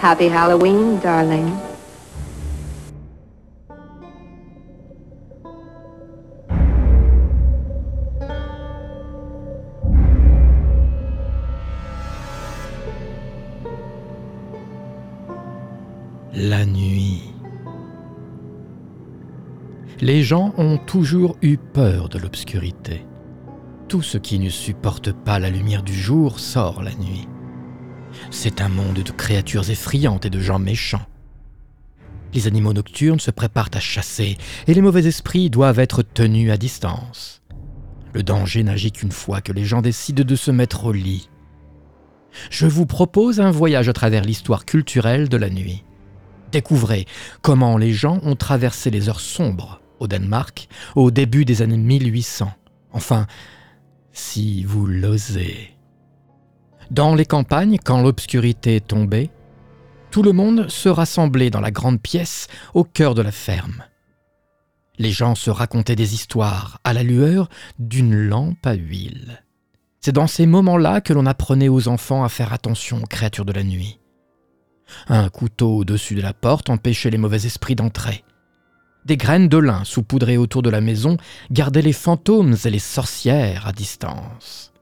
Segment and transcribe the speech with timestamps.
[0.00, 1.50] Happy Halloween, darling.
[16.32, 17.22] La nuit.
[20.00, 23.04] Les gens ont toujours eu peur de l'obscurité.
[23.88, 27.26] Tout ce qui ne supporte pas la lumière du jour sort la nuit.
[28.30, 31.06] C'est un monde de créatures effrayantes et de gens méchants.
[32.34, 36.56] Les animaux nocturnes se préparent à chasser et les mauvais esprits doivent être tenus à
[36.56, 37.42] distance.
[38.12, 41.30] Le danger n'agit qu'une fois que les gens décident de se mettre au lit.
[42.50, 45.84] Je vous propose un voyage à travers l'histoire culturelle de la nuit.
[46.52, 47.06] Découvrez
[47.42, 52.50] comment les gens ont traversé les heures sombres au Danemark au début des années 1800.
[52.92, 53.26] Enfin,
[54.12, 55.77] si vous l'osez.
[56.90, 59.30] Dans les campagnes, quand l'obscurité tombait,
[60.10, 63.84] tout le monde se rassemblait dans la grande pièce au cœur de la ferme.
[64.98, 69.44] Les gens se racontaient des histoires à la lueur d'une lampe à huile.
[70.00, 73.52] C'est dans ces moments-là que l'on apprenait aux enfants à faire attention aux créatures de
[73.52, 74.00] la nuit.
[75.08, 78.24] Un couteau au-dessus de la porte empêchait les mauvais esprits d'entrer.
[79.04, 81.18] Des graines de lin saupoudrées autour de la maison
[81.50, 84.72] gardaient les fantômes et les sorcières à distance.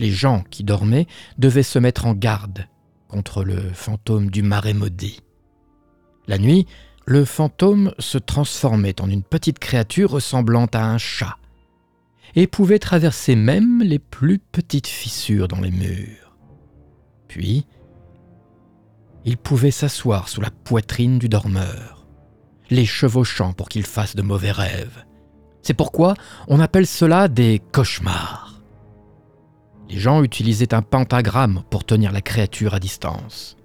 [0.00, 1.06] Les gens qui dormaient
[1.36, 2.66] devaient se mettre en garde
[3.06, 5.20] contre le fantôme du marais maudit.
[6.26, 6.66] La nuit,
[7.04, 11.36] le fantôme se transformait en une petite créature ressemblant à un chat
[12.34, 16.34] et pouvait traverser même les plus petites fissures dans les murs.
[17.28, 17.66] Puis,
[19.26, 22.06] il pouvait s'asseoir sous la poitrine du dormeur,
[22.70, 25.04] les chevauchant pour qu'il fasse de mauvais rêves.
[25.60, 26.14] C'est pourquoi
[26.48, 28.39] on appelle cela des cauchemars.
[29.90, 33.56] Les gens utilisaient un pentagramme pour tenir la créature à distance.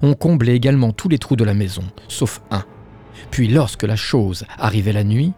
[0.00, 2.64] On comblait également tous les trous de la maison, sauf un.
[3.32, 5.32] Puis lorsque la chose arrivait la nuit,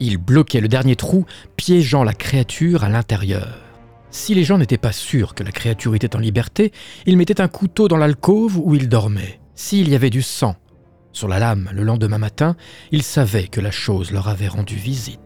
[0.00, 1.24] ils bloquaient le dernier trou,
[1.56, 3.58] piégeant la créature à l'intérieur.
[4.10, 6.72] Si les gens n'étaient pas sûrs que la créature était en liberté,
[7.06, 9.40] ils mettaient un couteau dans l'alcôve où il dormait.
[9.54, 10.56] S'il y avait du sang
[11.12, 12.54] sur la lame le lendemain matin,
[12.92, 15.20] ils savaient que la chose leur avait rendu visite.